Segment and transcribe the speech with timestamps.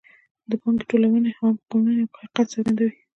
[0.49, 2.91] د پانګې ټولونې عام قانون یو حقیقت څرګندوي